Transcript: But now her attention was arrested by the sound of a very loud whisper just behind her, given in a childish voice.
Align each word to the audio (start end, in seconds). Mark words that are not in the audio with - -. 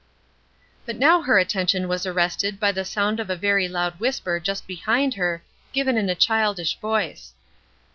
But 0.83 0.95
now 0.95 1.21
her 1.21 1.37
attention 1.37 1.87
was 1.87 2.07
arrested 2.07 2.59
by 2.59 2.71
the 2.71 2.83
sound 2.83 3.19
of 3.19 3.29
a 3.29 3.35
very 3.35 3.67
loud 3.67 3.99
whisper 3.99 4.39
just 4.39 4.65
behind 4.65 5.13
her, 5.13 5.43
given 5.73 5.95
in 5.95 6.09
a 6.09 6.15
childish 6.15 6.79
voice. 6.79 7.35